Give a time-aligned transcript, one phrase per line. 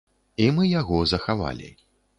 [0.45, 1.73] І мы яго захавалі.